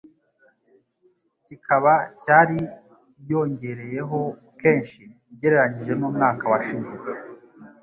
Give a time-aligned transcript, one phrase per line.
[1.45, 2.59] kikaba cyari
[3.29, 4.19] yongereyeho
[4.59, 6.95] kenshi ugereranyije n'umwaka wa shize